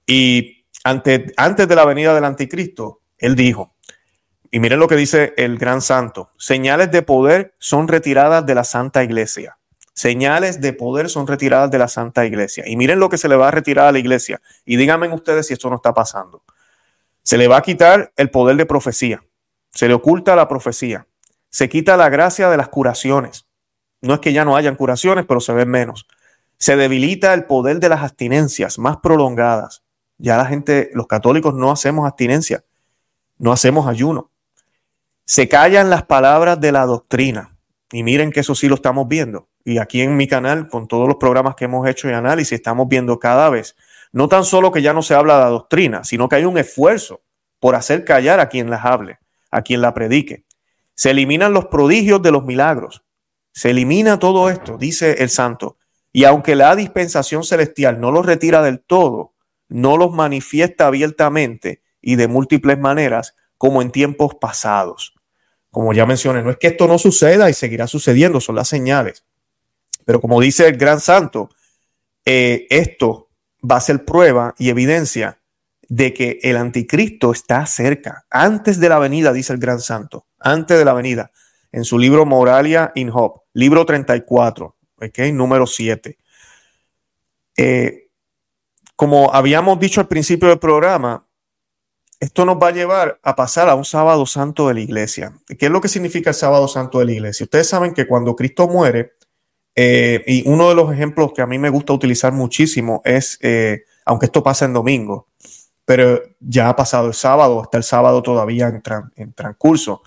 Y 0.07 0.65
antes, 0.85 1.69
de 1.69 1.75
la 1.75 1.85
venida 1.85 2.15
del 2.15 2.25
anticristo, 2.25 3.01
él 3.19 3.37
dijo, 3.37 3.75
y 4.51 4.59
miren 4.59 4.81
lo 4.81 4.89
que 4.89 4.97
dice 4.97 5.33
el 5.37 5.59
gran 5.59 5.81
santo, 5.81 6.31
señales 6.37 6.91
de 6.91 7.03
poder 7.03 7.55
son 7.59 7.87
retiradas 7.87 8.45
de 8.45 8.55
la 8.55 8.65
santa 8.65 9.05
iglesia. 9.05 9.59
Señales 9.93 10.61
de 10.61 10.73
poder 10.73 11.09
son 11.09 11.27
retiradas 11.27 11.71
de 11.71 11.79
la 11.79 11.87
santa 11.87 12.25
iglesia. 12.25 12.65
Y 12.67 12.77
miren 12.77 12.99
lo 12.99 13.09
que 13.09 13.19
se 13.19 13.29
le 13.29 13.37
va 13.37 13.49
a 13.49 13.51
retirar 13.51 13.87
a 13.87 13.93
la 13.93 13.99
iglesia. 13.99 14.41
Y 14.65 14.77
díganme 14.77 15.13
ustedes 15.13 15.47
si 15.47 15.53
esto 15.53 15.69
no 15.69 15.77
está 15.77 15.93
pasando. 15.93 16.43
Se 17.23 17.37
le 17.37 17.49
va 17.49 17.59
a 17.59 17.63
quitar 17.63 18.13
el 18.17 18.31
poder 18.31 18.57
de 18.57 18.67
profecía. 18.67 19.23
Se 19.73 19.89
le 19.89 19.95
oculta 19.95 20.35
la 20.35 20.49
profecía. 20.49 21.07
Se 21.51 21.69
quita 21.69 21.97
la 21.97 22.09
gracia 22.09 22.49
de 22.49 22.57
las 22.57 22.69
curaciones. 22.69 23.47
No 24.01 24.15
es 24.15 24.21
que 24.21 24.33
ya 24.33 24.45
no 24.45 24.57
hayan 24.57 24.75
curaciones, 24.75 25.27
pero 25.27 25.41
se 25.41 25.53
ven 25.53 25.69
menos. 25.69 26.07
Se 26.57 26.77
debilita 26.77 27.35
el 27.35 27.45
poder 27.45 27.79
de 27.79 27.89
las 27.89 28.03
abstinencias 28.03 28.79
más 28.79 28.97
prolongadas. 28.99 29.83
Ya 30.19 30.37
la 30.37 30.47
gente, 30.47 30.91
los 30.95 31.07
católicos 31.07 31.55
no 31.55 31.71
hacemos 31.71 32.07
abstinencia, 32.07 32.65
no 33.39 33.53
hacemos 33.53 33.87
ayuno. 33.87 34.30
Se 35.33 35.49
callan 35.49 35.91
las 35.91 36.03
palabras 36.03 36.61
de 36.61 36.73
la 36.73 36.87
doctrina. 36.87 37.57
Y 37.93 38.03
miren 38.03 38.33
que 38.33 38.41
eso 38.41 38.57
sí 38.57 38.67
lo 38.67 38.75
estamos 38.75 39.07
viendo. 39.07 39.49
Y 39.65 39.79
aquí 39.79 40.01
en 40.01 40.17
mi 40.17 40.27
canal, 40.27 40.67
con 40.67 40.89
todos 40.89 41.07
los 41.07 41.19
programas 41.19 41.55
que 41.55 41.67
hemos 41.67 41.87
hecho 41.87 42.09
de 42.09 42.15
análisis, 42.15 42.55
estamos 42.55 42.89
viendo 42.89 43.21
cada 43.21 43.49
vez, 43.49 43.77
no 44.11 44.27
tan 44.27 44.43
solo 44.43 44.73
que 44.73 44.83
ya 44.83 44.93
no 44.93 45.03
se 45.03 45.15
habla 45.15 45.37
de 45.37 45.45
la 45.45 45.51
doctrina, 45.51 46.03
sino 46.03 46.29
que 46.29 46.35
hay 46.35 46.47
un 46.47 46.59
esfuerzo 46.59 47.23
por 47.61 47.77
hacer 47.77 48.05
callar 48.05 48.41
a 48.41 48.49
quien 48.49 48.71
las 48.71 48.85
hable, 48.85 49.21
a 49.53 49.63
quien 49.63 49.83
la 49.83 49.95
predique. 49.95 50.47
Se 50.97 51.11
eliminan 51.13 51.53
los 51.53 51.67
prodigios 51.67 52.21
de 52.23 52.33
los 52.33 52.45
milagros. 52.45 53.05
Se 53.53 53.71
elimina 53.71 54.19
todo 54.19 54.51
esto, 54.51 54.79
dice 54.79 55.23
el 55.23 55.31
santo. 55.31 55.77
Y 56.13 56.25
aunque 56.25 56.57
la 56.57 56.75
dispensación 56.75 57.45
celestial 57.45 58.01
no 58.01 58.11
lo 58.11 58.23
retira 58.23 58.63
del 58.63 58.81
todo, 58.81 59.35
no 59.69 59.97
los 59.97 60.11
manifiesta 60.11 60.89
abiertamente 60.89 61.85
y 62.03 62.17
de 62.17 62.27
múltiples 62.27 62.81
maneras 62.81 63.37
como 63.59 63.81
en 63.81 63.93
tiempos 63.93 64.35
pasados. 64.35 65.15
Como 65.71 65.93
ya 65.93 66.07
mencioné, 66.07 66.43
no 66.43 66.51
es 66.51 66.57
que 66.57 66.69
esto 66.69 66.89
no 66.89 66.99
suceda 66.99 67.49
y 67.49 67.55
seguirá 67.55 67.87
sucediendo, 67.87 68.41
son 68.41 68.57
las 68.57 68.69
señales. 68.69 69.25
Pero 70.05 70.21
como 70.21 70.41
dice 70.41 70.67
el 70.67 70.77
gran 70.77 71.01
santo, 71.01 71.51
eh, 72.25 72.67
esto 72.71 73.31
va 73.69 73.77
a 73.77 73.81
ser 73.81 74.05
prueba 74.05 74.55
y 74.59 74.71
evidencia 74.71 75.41
de 75.89 76.15
que 76.15 76.39
el 76.43 76.57
anticristo 76.57 77.33
está 77.33 77.67
cerca, 77.67 78.25
antes 78.31 78.79
de 78.79 78.89
la 78.89 78.99
venida, 78.99 79.33
dice 79.33 79.53
el 79.53 79.59
gran 79.59 79.81
santo, 79.81 80.27
antes 80.39 80.79
de 80.79 80.85
la 80.85 80.93
venida, 80.93 81.33
en 81.73 81.85
su 81.85 81.99
libro 81.99 82.25
Moralia 82.25 82.93
in 82.95 83.11
Hope, 83.13 83.41
libro 83.55 83.85
34, 83.85 84.77
okay, 84.97 85.33
número 85.33 85.67
7. 85.67 86.17
Eh, 87.57 88.09
como 88.95 89.35
habíamos 89.35 89.81
dicho 89.81 90.01
al 90.01 90.09
principio 90.09 90.49
del 90.49 90.59
programa, 90.59 91.27
esto 92.21 92.45
nos 92.45 92.57
va 92.57 92.69
a 92.69 92.73
llevar 92.73 93.19
a 93.23 93.35
pasar 93.35 93.69
a 93.71 93.75
un 93.75 93.85
sábado 93.85 94.27
santo 94.27 94.69
de 94.69 94.75
la 94.75 94.81
iglesia. 94.81 95.33
¿Qué 95.59 95.67
es 95.67 95.73
lo 95.73 95.81
que 95.81 95.89
significa 95.89 96.31
el 96.31 96.37
sábado 96.37 96.69
santo 96.69 96.99
de 96.99 97.07
la 97.07 97.13
iglesia? 97.13 97.45
Ustedes 97.45 97.69
saben 97.69 97.95
que 97.95 98.07
cuando 98.07 98.37
Cristo 98.37 98.69
muere, 98.69 99.15
eh, 99.75 100.23
y 100.27 100.47
uno 100.47 100.69
de 100.69 100.75
los 100.75 100.93
ejemplos 100.93 101.33
que 101.35 101.41
a 101.41 101.47
mí 101.47 101.59
me 101.59 101.71
gusta 101.71 101.95
utilizar 101.95 102.33
muchísimo 102.33 103.01
es, 103.05 103.39
eh, 103.41 103.85
aunque 104.05 104.27
esto 104.27 104.43
pasa 104.43 104.67
en 104.67 104.75
domingo, 104.75 105.29
pero 105.87 106.21
ya 106.41 106.69
ha 106.69 106.77
pasado 106.77 107.09
el 107.09 107.15
sábado, 107.15 107.63
hasta 107.63 107.79
el 107.79 107.85
sábado 107.85 108.23
todavía 108.23 108.69
en, 108.69 108.83
en 109.17 109.33
transcurso. 109.33 110.03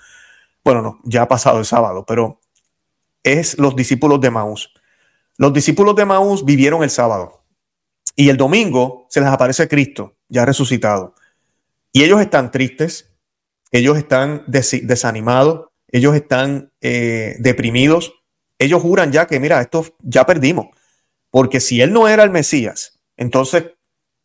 Bueno, 0.64 0.82
no, 0.84 1.00
ya 1.04 1.24
ha 1.24 1.28
pasado 1.28 1.58
el 1.58 1.66
sábado, 1.66 2.06
pero 2.06 2.40
es 3.24 3.58
los 3.58 3.76
discípulos 3.76 4.22
de 4.22 4.30
Maús. 4.30 4.72
Los 5.38 5.52
discípulos 5.52 5.96
de 5.96 6.06
Maús 6.06 6.46
vivieron 6.46 6.84
el 6.84 6.92
sábado 6.92 7.44
y 8.16 8.30
el 8.30 8.38
domingo 8.38 9.08
se 9.10 9.20
les 9.20 9.30
aparece 9.30 9.68
Cristo, 9.68 10.14
ya 10.30 10.46
resucitado. 10.46 11.16
Y 11.94 12.04
ellos 12.04 12.20
están 12.20 12.50
tristes, 12.50 13.14
ellos 13.72 13.98
están 13.98 14.44
desanimados, 14.48 15.68
ellos 15.88 16.16
están 16.16 16.74
eh, 16.82 17.36
deprimidos. 17.40 18.14
Ellos 18.58 18.82
juran 18.82 19.12
ya 19.12 19.28
que, 19.28 19.40
mira, 19.40 19.62
esto 19.62 19.86
ya 20.00 20.26
perdimos. 20.26 20.68
Porque 21.30 21.60
si 21.60 21.82
él 21.82 21.94
no 21.94 22.08
era 22.08 22.24
el 22.24 22.32
Mesías, 22.32 23.00
entonces, 23.16 23.66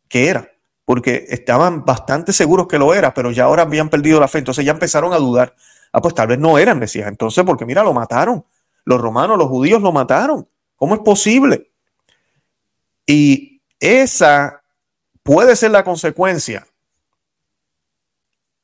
¿qué 0.07 0.29
era? 0.29 0.51
Porque 0.83 1.25
estaban 1.29 1.85
bastante 1.85 2.33
seguros 2.33 2.67
que 2.67 2.79
lo 2.79 2.93
era, 2.95 3.13
pero 3.13 3.31
ya 3.31 3.43
ahora 3.43 3.63
habían 3.63 3.89
perdido 3.89 4.19
la 4.19 4.27
fe. 4.27 4.39
Entonces 4.39 4.65
ya 4.65 4.71
empezaron 4.71 5.13
a 5.13 5.17
dudar. 5.17 5.53
Ah, 5.93 6.01
pues 6.01 6.15
tal 6.15 6.27
vez 6.27 6.39
no 6.39 6.57
era 6.57 6.71
el 6.71 6.79
Mesías. 6.79 7.07
Entonces, 7.07 7.43
porque 7.43 7.65
mira, 7.65 7.83
lo 7.83 7.93
mataron. 7.93 8.43
Los 8.83 8.99
romanos, 8.99 9.37
los 9.37 9.47
judíos 9.47 9.81
lo 9.81 9.91
mataron. 9.91 10.47
¿Cómo 10.75 10.95
es 10.95 11.01
posible? 11.01 11.71
Y 13.05 13.61
esa 13.79 14.63
puede 15.21 15.55
ser 15.55 15.69
la 15.71 15.83
consecuencia 15.83 16.65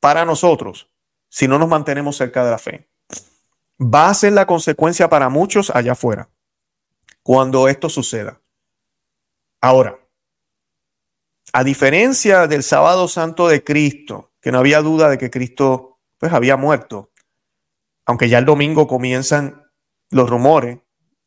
para 0.06 0.24
nosotros 0.24 0.88
si 1.28 1.48
no 1.48 1.58
nos 1.58 1.68
mantenemos 1.68 2.16
cerca 2.16 2.44
de 2.44 2.52
la 2.52 2.58
fe. 2.58 2.88
Va 3.82 4.08
a 4.08 4.14
ser 4.14 4.34
la 4.34 4.46
consecuencia 4.46 5.08
para 5.08 5.28
muchos 5.28 5.68
allá 5.74 5.92
afuera 5.92 6.30
cuando 7.24 7.66
esto 7.66 7.88
suceda. 7.88 8.40
Ahora, 9.60 9.98
a 11.52 11.64
diferencia 11.64 12.46
del 12.46 12.62
sábado 12.62 13.08
santo 13.08 13.48
de 13.48 13.64
Cristo, 13.64 14.30
que 14.40 14.52
no 14.52 14.60
había 14.60 14.80
duda 14.80 15.08
de 15.08 15.18
que 15.18 15.28
Cristo 15.28 15.98
pues 16.18 16.32
había 16.32 16.56
muerto, 16.56 17.10
aunque 18.04 18.28
ya 18.28 18.38
el 18.38 18.44
domingo 18.44 18.86
comienzan 18.86 19.64
los 20.10 20.30
rumores, 20.30 20.78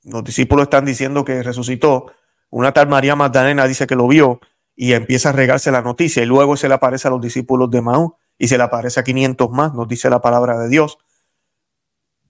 los 0.04 0.24
discípulos 0.24 0.64
están 0.64 0.86
diciendo 0.86 1.26
que 1.26 1.44
resucitó, 1.44 2.14
una 2.50 2.72
tal 2.72 2.88
María 2.88 3.18
Magdalena 3.18 3.68
dice 3.68 3.88
que 3.88 3.98
lo 3.98 4.08
vio 4.08 4.40
y 4.74 4.94
empieza 4.94 5.30
a 5.30 5.34
regarse 5.34 5.70
la 5.70 5.82
noticia 5.82 6.24
y 6.24 6.26
luego 6.26 6.56
se 6.56 6.70
le 6.70 6.76
aparece 6.76 7.10
a 7.10 7.12
los 7.12 7.20
discípulos 7.20 7.70
de 7.70 7.82
Maú 7.82 8.16
y 8.40 8.48
se 8.48 8.58
le 8.58 8.64
aparece 8.64 9.02
a 9.02 9.04
500 9.04 9.52
más, 9.52 9.74
nos 9.76 9.88
dice 9.88 10.10
la 10.10 10.22
palabra 10.22 10.58
de 10.58 10.70
Dios. 10.70 10.98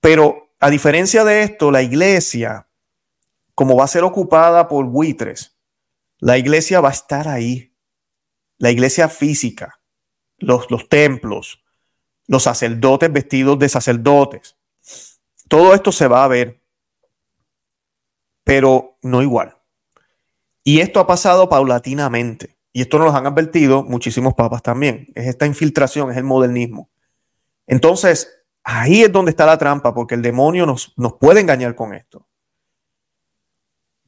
Pero 0.02 0.50
a 0.60 0.70
diferencia 0.70 1.24
de 1.24 1.44
esto, 1.44 1.72
la 1.72 1.84
iglesia, 1.84 2.68
como 3.54 3.78
va 3.78 3.86
a 3.86 3.88
ser 3.88 4.04
ocupada 4.04 4.68
por 4.68 4.86
buitres, 4.86 5.56
la 6.18 6.38
iglesia 6.38 6.82
va 6.82 6.90
a 6.90 6.94
estar 6.94 7.28
ahí. 7.28 7.74
La 8.58 8.72
iglesia 8.72 9.08
física, 9.08 9.80
los, 10.38 10.70
los 10.70 10.90
templos, 10.90 11.64
los 12.28 12.44
sacerdotes 12.44 13.14
vestidos 13.14 13.58
de 13.58 13.70
sacerdotes. 13.70 14.58
Todo 15.48 15.74
esto 15.74 15.92
se 15.94 16.08
va 16.08 16.26
a 16.26 16.28
ver, 16.28 16.62
pero 18.44 18.98
no 19.02 19.22
igual. 19.22 19.58
Y 20.64 20.82
esto 20.82 21.00
ha 21.00 21.08
pasado 21.08 21.48
paulatinamente. 21.48 22.59
Y 22.72 22.82
esto 22.82 23.00
nos 23.00 23.12
lo 23.12 23.18
han 23.18 23.26
advertido 23.26 23.84
muchísimos 23.84 24.34
papas 24.36 24.62
también. 24.62 25.08
Es 25.16 25.28
esta 25.28 25.46
infiltración, 25.46 26.12
es 26.12 26.18
el 26.18 26.24
modernismo. 26.24 26.90
Entonces, 27.66 28.44
ahí 28.64 29.04
es 29.04 29.12
donde 29.12 29.32
está 29.32 29.46
la 29.46 29.58
trampa, 29.58 29.94
porque 29.94 30.16
el 30.16 30.22
demonio 30.22 30.66
nos, 30.66 30.94
nos 30.98 31.14
puede 31.14 31.42
engañar 31.42 31.76
con 31.76 31.94
esto. 31.94 32.28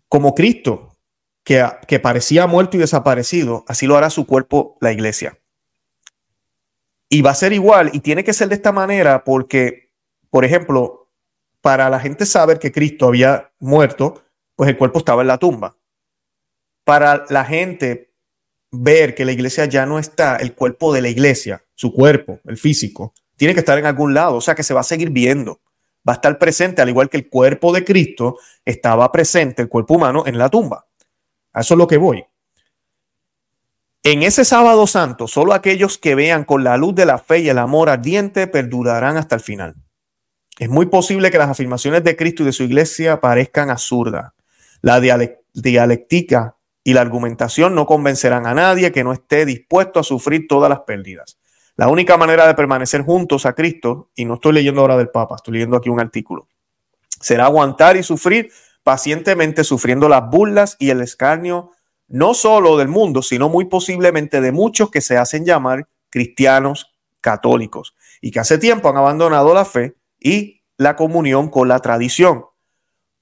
Como 0.08 0.36
Cristo, 0.36 0.96
que, 1.44 1.66
que 1.88 2.00
parecía 2.00 2.46
muerto 2.48 2.78
y 2.78 2.80
desaparecido, 2.80 3.66
así 3.68 3.88
lo 3.88 3.98
hará 3.98 4.10
su 4.10 4.28
cuerpo, 4.28 4.78
la 4.82 4.92
iglesia. 4.92 5.40
Y 7.10 7.22
va 7.22 7.32
a 7.32 7.36
ser 7.36 7.54
igual, 7.54 7.90
y 7.94 8.00
tiene 8.00 8.24
que 8.24 8.34
ser 8.34 8.50
de 8.50 8.56
esta 8.56 8.72
manera 8.72 9.24
porque, 9.24 9.92
por 10.30 10.46
ejemplo, 10.46 11.10
para 11.62 11.90
la 11.90 12.00
gente 12.00 12.26
saber 12.26 12.60
que 12.60 12.72
Cristo 12.72 13.08
había 13.08 13.52
muerto, 13.60 14.24
pues 14.56 14.70
el 14.70 14.78
cuerpo 14.78 15.00
estaba 15.00 15.22
en 15.22 15.28
la 15.28 15.38
tumba. 15.38 15.78
Para 16.84 17.26
la 17.30 17.46
gente 17.46 18.11
ver 18.72 19.14
que 19.14 19.26
la 19.26 19.34
iglesia 19.34 19.66
ya 19.66 19.86
no 19.86 20.00
está, 20.00 20.38
el 20.38 20.54
cuerpo 20.56 20.94
de 20.94 21.02
la 21.02 21.10
iglesia, 21.10 21.64
su 21.76 21.94
cuerpo, 21.94 22.40
el 22.46 22.58
físico, 22.58 23.14
tiene 23.36 23.54
que 23.54 23.60
estar 23.60 23.78
en 23.78 23.86
algún 23.86 24.14
lado, 24.14 24.36
o 24.36 24.42
sea 24.42 24.56
que 24.56 24.64
se 24.64 24.74
va 24.74 24.82
a 24.82 24.84
seguir 24.84 25.10
viendo, 25.10 25.62
va 26.08 26.14
a 26.14 26.16
estar 26.16 26.38
presente, 26.40 26.82
al 26.82 26.90
igual 26.90 27.10
que 27.10 27.18
el 27.18 27.30
cuerpo 27.30 27.74
de 27.74 27.84
Cristo 27.84 28.38
estaba 28.64 29.12
presente, 29.12 29.62
el 29.62 29.70
cuerpo 29.70 29.96
humano, 29.96 30.24
en 30.26 30.38
la 30.38 30.50
tumba. 30.50 30.88
A 31.54 31.62
eso 31.62 31.74
es 31.74 31.78
lo 31.78 31.88
que 31.88 31.98
voy. 31.98 32.24
En 34.04 34.24
ese 34.24 34.46
sábado 34.46 34.88
santo, 34.88 35.28
solo 35.28 35.54
aquellos 35.54 35.98
que 35.98 36.16
vean 36.16 36.44
con 36.44 36.64
la 36.64 36.78
luz 36.78 36.96
de 36.96 37.06
la 37.06 37.20
fe 37.20 37.40
y 37.40 37.50
el 37.50 37.60
amor 37.60 37.90
ardiente 37.90 38.48
perdurarán 38.48 39.18
hasta 39.18 39.36
el 39.36 39.42
final. 39.42 39.76
Es 40.58 40.70
muy 40.70 40.88
posible 40.88 41.30
que 41.30 41.38
las 41.38 41.50
afirmaciones 41.50 42.04
de 42.04 42.16
Cristo 42.16 42.44
y 42.44 42.48
de 42.48 42.52
su 42.52 42.64
iglesia 42.64 43.22
parezcan 43.22 43.70
absurdas. 43.70 44.32
La 44.82 45.00
dialéctica 45.00 46.56
y 46.84 46.94
la 46.94 47.02
argumentación 47.02 47.76
no 47.76 47.86
convencerán 47.86 48.48
a 48.48 48.54
nadie 48.54 48.92
que 48.92 49.04
no 49.04 49.14
esté 49.14 49.46
dispuesto 49.46 50.00
a 50.00 50.04
sufrir 50.04 50.48
todas 50.48 50.70
las 50.70 50.82
pérdidas. 50.82 51.38
La 51.76 51.88
única 51.88 52.18
manera 52.18 52.48
de 52.48 52.54
permanecer 52.54 53.02
juntos 53.02 53.46
a 53.46 53.54
Cristo, 53.54 54.10
y 54.16 54.26
no 54.26 54.36
estoy 54.36 54.54
leyendo 54.54 54.82
ahora 54.82 54.98
del 54.98 55.10
Papa, 55.10 55.36
estoy 55.36 55.54
leyendo 55.54 55.78
aquí 55.78 55.90
un 55.90 56.00
artículo, 56.00 56.48
será 57.20 57.46
aguantar 57.46 57.98
y 57.98 58.04
sufrir 58.04 58.52
pacientemente, 58.84 59.64
sufriendo 59.64 60.10
las 60.10 60.30
burlas 60.30 60.76
y 60.80 60.90
el 60.90 61.02
escarnio 61.02 61.72
no 62.08 62.34
solo 62.34 62.78
del 62.78 62.90
mundo, 62.90 63.22
sino 63.22 63.48
muy 63.48 63.66
posiblemente 63.66 64.42
de 64.42 64.52
muchos 64.52 64.92
que 64.92 65.02
se 65.02 65.18
hacen 65.18 65.46
llamar 65.46 65.88
cristianos 66.10 66.92
católicos 67.22 67.96
y 68.20 68.32
que 68.32 68.40
hace 68.40 68.58
tiempo 68.58 68.90
han 68.90 68.98
abandonado 68.98 69.54
la 69.54 69.66
fe 69.66 69.96
y 70.20 70.62
la 70.78 70.96
comunión 70.96 71.50
con 71.50 71.68
la 71.68 71.80
tradición. 71.80 72.46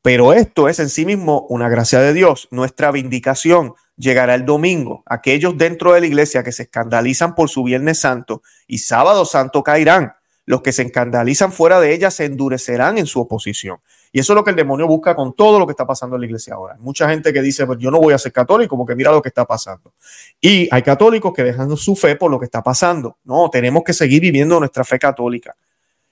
Pero 0.02 0.34
esto 0.34 0.70
es 0.70 0.80
en 0.80 0.90
sí 0.90 1.06
mismo 1.06 1.46
una 1.50 1.68
gracia 1.68 2.00
de 2.00 2.14
Dios, 2.14 2.48
nuestra 2.52 2.92
vindicación. 2.92 3.74
Llegará 3.98 4.36
el 4.36 4.46
domingo. 4.46 5.04
Aquellos 5.06 5.58
dentro 5.58 5.92
de 5.94 6.00
la 6.00 6.08
iglesia 6.08 6.42
que 6.42 6.54
se 6.54 6.64
escandalizan 6.64 7.36
por 7.36 7.50
su 7.50 7.64
Viernes 7.64 8.00
Santo 8.00 8.42
y 8.66 8.78
Sábado 8.78 9.26
Santo 9.26 9.62
caerán. 9.62 10.14
Los 10.46 10.62
que 10.62 10.72
se 10.72 10.84
escandalizan 10.84 11.52
fuera 11.52 11.82
de 11.82 11.94
ella 11.94 12.10
se 12.10 12.26
endurecerán 12.26 12.98
en 12.98 13.06
su 13.08 13.20
oposición. 13.20 13.78
Y 14.12 14.20
eso 14.20 14.34
es 14.34 14.36
lo 14.36 14.44
que 14.44 14.50
el 14.52 14.56
demonio 14.56 14.88
busca 14.88 15.16
con 15.16 15.34
todo 15.34 15.60
lo 15.60 15.68
que 15.68 15.72
está 15.72 15.86
pasando 15.86 16.16
en 16.16 16.22
la 16.22 16.26
iglesia 16.26 16.56
ahora. 16.56 16.74
Hay 16.76 16.82
mucha 16.82 17.08
gente 17.10 17.32
que 17.32 17.42
dice, 17.42 17.68
pues 17.68 17.78
yo 17.78 17.92
no 17.92 18.00
voy 18.00 18.14
a 18.14 18.18
ser 18.18 18.32
católico 18.32 18.76
porque 18.76 18.96
mira 18.96 19.12
lo 19.12 19.22
que 19.22 19.30
está 19.30 19.46
pasando. 19.46 19.94
Y 20.42 20.68
hay 20.72 20.82
católicos 20.82 21.34
que 21.34 21.44
dejan 21.44 21.76
su 21.78 21.96
fe 21.96 22.16
por 22.16 22.32
lo 22.32 22.40
que 22.40 22.46
está 22.46 22.64
pasando. 22.64 23.18
No, 23.26 23.50
tenemos 23.50 23.84
que 23.84 23.94
seguir 23.94 24.22
viviendo 24.22 24.60
nuestra 24.60 24.84
fe 24.84 24.98
católica. 24.98 25.56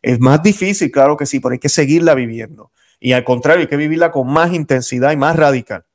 Es 0.01 0.19
más 0.19 0.43
difícil, 0.43 0.91
claro 0.91 1.17
que 1.17 1.25
sí, 1.25 1.39
pero 1.39 1.53
hay 1.53 1.59
que 1.59 1.69
seguirla 1.69 2.13
viviendo. 2.13 2.69
Y 2.99 3.13
al 3.13 3.23
contrario, 3.23 3.61
hay 3.61 3.67
que 3.67 3.77
vivirla 3.77 4.11
con 4.11 4.27
más 4.27 4.53
intensidad 4.53 5.11
y 5.11 5.17
más 5.17 5.35
radical. 5.35 5.85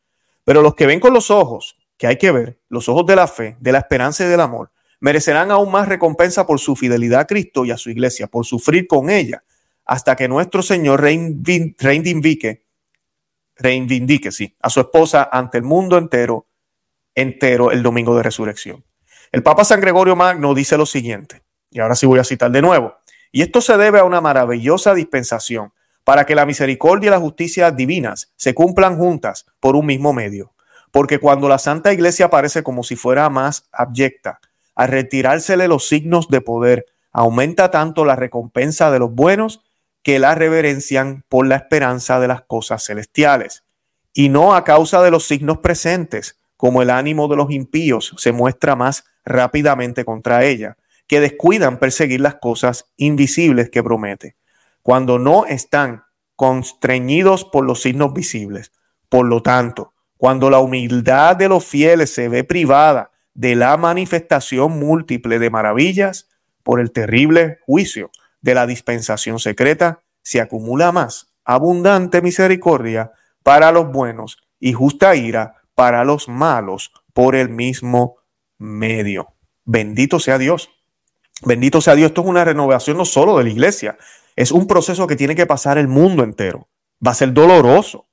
Pero 0.45 0.63
los 0.63 0.75
que 0.75 0.87
ven 0.87 1.01
con 1.01 1.13
los 1.13 1.31
ojos, 1.31 1.77
que 1.97 2.07
hay 2.07 2.17
que 2.17 2.31
ver, 2.33 2.61
los 2.69 2.89
ojos 2.89 3.07
de 3.07 3.17
la 3.17 3.27
fe, 3.27 3.57
de 3.61 3.73
la 3.73 3.79
esperanza 3.79 4.25
y 4.25 4.29
del 4.29 4.41
amor, 4.41 4.71
merecerán 5.01 5.51
aún 5.51 5.71
más 5.71 5.89
recompensa 5.89 6.47
por 6.47 6.61
su 6.61 6.77
fidelidad 6.77 7.21
a 7.21 7.27
Cristo 7.27 7.65
y 7.65 7.71
a 7.71 7.77
su 7.77 7.91
iglesia, 7.91 8.29
por 8.29 8.47
sufrir 8.47 8.87
con 8.87 9.11
ella 9.11 9.43
hasta 9.85 10.17
que 10.17 10.29
nuestro 10.29 10.63
Señor 10.63 11.01
reivindique, 11.01 12.67
reivindique, 13.57 14.33
sí, 14.33 14.57
a 14.61 14.71
su 14.71 14.81
esposa 14.81 15.29
ante 15.31 15.59
el 15.59 15.65
mundo 15.65 15.99
entero, 15.99 16.47
entero 17.15 17.71
el 17.71 17.83
domingo 17.83 18.17
de 18.17 18.23
resurrección. 18.23 18.85
El 19.33 19.43
Papa 19.43 19.65
San 19.65 19.81
Gregorio 19.81 20.17
Magno 20.17 20.55
dice 20.55 20.77
lo 20.77 20.87
siguiente, 20.87 21.43
y 21.71 21.81
ahora 21.81 21.95
sí 21.95 22.07
voy 22.07 22.19
a 22.21 22.25
citar 22.25 22.51
de 22.51 22.63
nuevo, 22.63 22.95
y 23.33 23.43
esto 23.43 23.61
se 23.61 23.77
debe 23.77 23.99
a 23.99 24.05
una 24.05 24.21
maravillosa 24.21 24.95
dispensación 24.95 25.73
para 26.05 26.27
que 26.27 26.35
la 26.35 26.47
misericordia 26.47 27.09
y 27.09 27.11
la 27.11 27.21
justicia 27.21 27.71
divinas 27.71 28.33
se 28.37 28.55
cumplan 28.55 28.97
juntas 28.97 29.47
por 29.61 29.77
un 29.77 29.87
mismo 29.87 30.13
medio. 30.13 30.53
Porque 30.91 31.19
cuando 31.19 31.49
la 31.49 31.59
Santa 31.59 31.93
Iglesia 31.93 32.31
parece 32.31 32.63
como 32.63 32.83
si 32.83 32.97
fuera 32.97 33.31
más 33.31 33.69
abyecta, 33.73 34.41
a 34.75 34.87
retirársele 34.87 35.69
los 35.69 35.89
signos 35.89 36.29
de 36.29 36.41
poder, 36.41 36.87
aumenta 37.13 37.71
tanto 37.71 38.05
la 38.05 38.17
recompensa 38.17 38.91
de 38.91 38.99
los 38.99 39.13
buenos 39.13 39.63
que 40.03 40.19
la 40.19 40.35
reverencian 40.35 41.25
por 41.29 41.47
la 41.47 41.57
esperanza 41.57 42.19
de 42.21 42.29
las 42.29 42.43
cosas 42.43 42.85
celestiales, 42.85 43.65
y 44.13 44.29
no 44.29 44.55
a 44.55 44.65
causa 44.65 45.03
de 45.03 45.11
los 45.11 45.27
signos 45.27 45.59
presentes, 45.59 46.37
como 46.57 46.83
el 46.83 46.91
ánimo 46.91 47.29
de 47.29 47.37
los 47.37 47.51
impíos 47.51 48.15
se 48.19 48.33
muestra 48.33 48.77
más 48.77 49.05
rápidamente 49.25 50.05
contra 50.05 50.45
ella, 50.45 50.77
que 51.07 51.21
descuidan 51.21 51.79
perseguir 51.79 52.21
las 52.21 52.37
cosas 52.37 52.87
invisibles 52.97 53.71
que 53.71 53.83
promete, 53.83 54.37
cuando 54.83 55.19
no 55.19 55.47
están 55.47 56.05
constreñidos 56.37 57.45
por 57.45 57.65
los 57.65 57.83
signos 57.83 58.12
visibles. 58.12 58.73
Por 59.09 59.27
lo 59.27 59.43
tanto, 59.43 59.93
cuando 60.17 60.51
la 60.51 60.59
humildad 60.59 61.37
de 61.37 61.49
los 61.49 61.65
fieles 61.65 62.15
se 62.15 62.29
ve 62.29 62.45
privada 62.45 63.11
de 63.35 63.55
la 63.57 63.77
manifestación 63.77 64.79
múltiple 64.79 65.39
de 65.39 65.51
maravillas 65.51 66.29
por 66.62 66.81
el 66.81 66.93
terrible 66.93 67.59
juicio 67.67 68.11
de 68.41 68.55
la 68.55 68.67
dispensación 68.67 69.39
secreta, 69.39 70.01
se 70.23 70.41
acumula 70.41 70.93
más 70.93 71.33
abundante 71.45 72.23
misericordia 72.23 73.12
para 73.43 73.73
los 73.73 73.91
buenos 73.91 74.39
y 74.61 74.73
justa 74.73 75.17
ira 75.17 75.62
para 75.75 76.05
los 76.05 76.29
malos 76.29 76.93
por 77.12 77.35
el 77.35 77.49
mismo 77.49 78.17
medio. 78.59 79.35
Bendito 79.65 80.21
sea 80.21 80.39
Dios. 80.39 80.71
Bendito 81.45 81.81
sea 81.81 81.95
Dios. 81.95 82.11
Esto 82.11 82.23
es 82.23 82.29
una 82.29 82.45
renovación 82.45 82.97
no 82.97 83.05
solo 83.05 83.39
de 83.39 83.45
la 83.45 83.51
iglesia, 83.51 83.99
es 84.37 84.53
un 84.53 84.67
proceso 84.67 85.07
que 85.07 85.17
tiene 85.17 85.35
que 85.35 85.47
pasar 85.47 85.79
el 85.79 85.89
mundo 85.89 86.25
entero. 86.25 86.69
Va 87.05 87.12
a 87.12 87.15
ser 87.15 87.33
doloroso. 87.33 88.07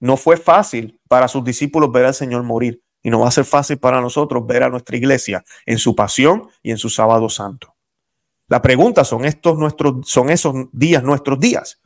No 0.00 0.16
fue 0.16 0.36
fácil 0.36 1.00
para 1.08 1.28
sus 1.28 1.44
discípulos 1.44 1.92
ver 1.92 2.06
al 2.06 2.14
Señor 2.14 2.42
morir 2.42 2.82
y 3.02 3.10
no 3.10 3.20
va 3.20 3.28
a 3.28 3.32
ser 3.32 3.44
fácil 3.44 3.78
para 3.78 4.00
nosotros 4.00 4.46
ver 4.46 4.62
a 4.62 4.68
nuestra 4.68 4.96
iglesia 4.96 5.44
en 5.66 5.78
su 5.78 5.94
pasión 5.94 6.48
y 6.62 6.70
en 6.70 6.78
su 6.78 6.88
sábado 6.88 7.28
santo. 7.28 7.74
La 8.48 8.62
pregunta, 8.62 9.04
¿son, 9.04 9.24
estos 9.24 9.58
nuestros, 9.58 10.08
¿son 10.08 10.30
esos 10.30 10.54
días 10.72 11.02
nuestros 11.02 11.38
días? 11.40 11.80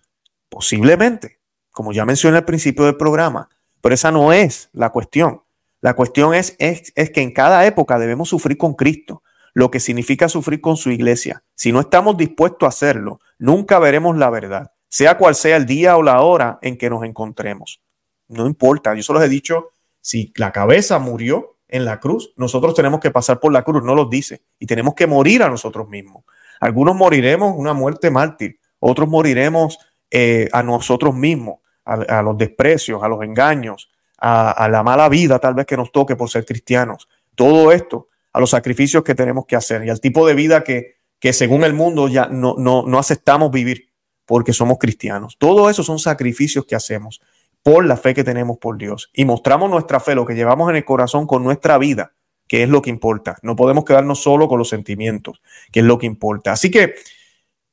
Posiblemente, 0.49 1.40
como 1.71 1.92
ya 1.92 2.04
mencioné 2.04 2.38
al 2.38 2.45
principio 2.45 2.85
del 2.85 2.97
programa, 2.97 3.49
pero 3.80 3.95
esa 3.95 4.11
no 4.11 4.33
es 4.33 4.71
la 4.73 4.90
cuestión. 4.90 5.42
La 5.80 5.95
cuestión 5.95 6.35
es, 6.35 6.56
es, 6.59 6.92
es 6.97 7.11
que 7.11 7.23
en 7.23 7.33
cada 7.33 7.66
época 7.66 7.99
debemos 7.99 8.28
sufrir 8.30 8.56
con 8.56 8.75
Cristo, 8.75 9.23
lo 9.56 9.70
que 9.70 9.80
significa 9.80 10.28
sufrir 10.28 10.60
con 10.60 10.76
su 10.76 10.90
iglesia. 10.90 11.42
Si 11.54 11.72
no 11.72 11.80
estamos 11.80 12.16
dispuestos 12.16 12.66
a 12.66 12.68
hacerlo, 12.68 13.20
nunca 13.38 13.78
veremos 13.78 14.16
la 14.16 14.30
verdad 14.30 14.70
sea 14.88 15.18
cual 15.18 15.34
sea 15.34 15.56
el 15.56 15.66
día 15.66 15.96
o 15.96 16.02
la 16.02 16.20
hora 16.22 16.58
en 16.62 16.78
que 16.78 16.90
nos 16.90 17.04
encontremos. 17.04 17.82
No 18.28 18.46
importa, 18.46 18.94
yo 18.94 19.02
solo 19.02 19.22
he 19.22 19.28
dicho, 19.28 19.72
si 20.00 20.32
la 20.36 20.52
cabeza 20.52 20.98
murió 20.98 21.58
en 21.68 21.84
la 21.84 22.00
cruz, 22.00 22.32
nosotros 22.36 22.75
tenemos 22.75 23.00
que 23.00 23.10
pasar 23.10 23.38
por 23.40 23.52
la 23.52 23.62
cruz, 23.62 23.82
no 23.82 23.94
lo 23.94 24.06
dice, 24.06 24.42
y 24.58 24.66
tenemos 24.66 24.94
que 24.94 25.06
morir 25.06 25.42
a 25.42 25.50
nosotros 25.50 25.88
mismos. 25.88 26.25
Algunos 26.60 26.96
moriremos 26.96 27.54
una 27.56 27.75
muerte 27.75 28.10
mártir, 28.10 28.58
otros 28.78 29.08
moriremos 29.08 29.78
eh, 30.10 30.48
a 30.52 30.62
nosotros 30.62 31.14
mismos, 31.14 31.56
a, 31.84 32.22
los 32.22 32.36
desprecios, 32.38 33.02
a 33.02 33.08
los 33.08 33.22
engaños, 33.22 33.90
a, 34.18 34.66
la 34.68 34.82
mala 34.82 35.08
vida 35.08 35.38
tal 35.38 35.54
vez 35.54 35.66
que 35.66 35.76
nos 35.76 35.92
toque 35.92 36.16
por 36.16 36.30
ser 36.30 36.44
cristianos. 36.44 37.06
Todo 37.34 37.70
esto, 37.70 38.08
a 38.37 38.40
los 38.40 38.50
sacrificios 38.50 39.02
que 39.02 39.14
tenemos 39.14 39.47
que 39.47 39.57
hacer 39.57 39.83
y 39.87 39.88
al 39.88 39.99
tipo 39.99 40.26
de 40.26 40.35
vida 40.35 40.62
que, 40.62 40.97
que 41.19 41.33
según 41.33 41.64
el 41.64 41.73
mundo 41.73 42.07
ya 42.07 42.26
no, 42.26 42.55
no, 42.59 42.83
no 42.87 42.99
aceptamos 42.99 43.50
vivir 43.50 43.88
porque 44.26 44.52
somos 44.52 44.76
cristianos. 44.76 45.38
Todo 45.38 45.71
eso 45.71 45.83
son 45.83 45.99
sacrificios 45.99 46.66
que 46.66 46.75
hacemos 46.76 47.23
por 47.62 47.87
la 47.87 47.97
fe 47.97 48.12
que 48.12 48.25
tenemos 48.25 48.59
por 48.59 48.76
Dios 48.76 49.09
y 49.14 49.25
mostramos 49.25 49.71
nuestra 49.71 50.00
fe, 50.00 50.14
lo 50.14 50.26
que 50.26 50.35
llevamos 50.35 50.69
en 50.69 50.76
el 50.76 50.85
corazón 50.85 51.26
con 51.26 51.45
nuestra 51.45 51.78
vida, 51.78 52.12
que 52.47 52.62
es 52.62 52.69
lo 52.69 52.83
que 52.83 52.90
importa. 52.90 53.38
No 53.40 53.57
podemos 53.57 53.87
quedarnos 53.87 54.23
solo 54.23 54.49
con 54.49 54.59
los 54.59 54.69
sentimientos, 54.69 55.40
que 55.73 55.81
es 55.81 55.87
lo 55.87 55.97
que 55.97 56.05
importa. 56.05 56.52
Así 56.52 56.71
que 56.71 56.95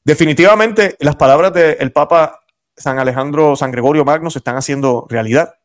definitivamente 0.06 0.96
las 1.02 1.18
palabras 1.18 1.52
del 1.52 1.92
Papa 1.92 2.40
San 2.78 3.00
Alejandro, 3.00 3.58
San 3.58 3.72
Gregorio 3.72 4.06
Magno 4.06 4.30
se 4.30 4.40
están 4.40 4.56
haciendo 4.56 5.08
realidad 5.10 5.56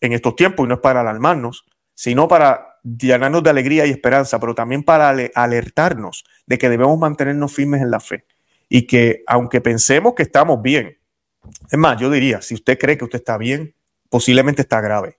en 0.00 0.14
estos 0.14 0.36
tiempos 0.36 0.64
y 0.64 0.68
no 0.68 0.76
es 0.76 0.80
para 0.80 1.02
alarmarnos, 1.02 1.66
sino 1.92 2.28
para 2.28 2.77
llenarnos 2.96 3.42
de 3.42 3.50
alegría 3.50 3.86
y 3.86 3.90
esperanza, 3.90 4.38
pero 4.38 4.54
también 4.54 4.82
para 4.82 5.08
alertarnos 5.34 6.24
de 6.46 6.58
que 6.58 6.68
debemos 6.68 6.98
mantenernos 6.98 7.52
firmes 7.52 7.82
en 7.82 7.90
la 7.90 8.00
fe 8.00 8.24
y 8.68 8.86
que 8.86 9.22
aunque 9.26 9.60
pensemos 9.60 10.14
que 10.14 10.22
estamos 10.22 10.62
bien, 10.62 10.98
es 11.70 11.78
más, 11.78 11.98
yo 12.00 12.10
diría, 12.10 12.42
si 12.42 12.54
usted 12.54 12.78
cree 12.78 12.98
que 12.98 13.04
usted 13.04 13.18
está 13.18 13.38
bien, 13.38 13.74
posiblemente 14.08 14.62
está 14.62 14.80
grave. 14.80 15.18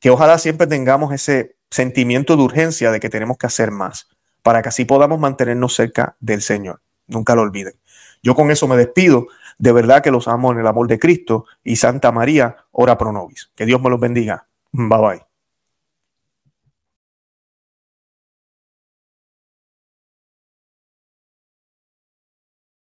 Que 0.00 0.10
ojalá 0.10 0.38
siempre 0.38 0.66
tengamos 0.66 1.12
ese 1.12 1.56
sentimiento 1.70 2.36
de 2.36 2.42
urgencia 2.42 2.90
de 2.90 3.00
que 3.00 3.08
tenemos 3.08 3.38
que 3.38 3.46
hacer 3.46 3.70
más 3.70 4.08
para 4.42 4.60
que 4.60 4.68
así 4.68 4.84
podamos 4.84 5.18
mantenernos 5.18 5.74
cerca 5.74 6.16
del 6.20 6.42
Señor. 6.42 6.82
Nunca 7.06 7.34
lo 7.34 7.42
olviden. 7.42 7.74
Yo 8.22 8.34
con 8.34 8.50
eso 8.50 8.68
me 8.68 8.76
despido. 8.76 9.26
De 9.58 9.72
verdad 9.72 10.02
que 10.02 10.10
los 10.10 10.28
amo 10.28 10.52
en 10.52 10.58
el 10.58 10.66
amor 10.66 10.86
de 10.86 10.98
Cristo 10.98 11.46
y 11.62 11.76
Santa 11.76 12.12
María, 12.12 12.56
ora 12.72 12.98
pro 12.98 13.12
nobis. 13.12 13.50
Que 13.54 13.66
Dios 13.66 13.80
me 13.80 13.90
los 13.90 14.00
bendiga. 14.00 14.46
Bye 14.72 14.98
bye. 14.98 15.33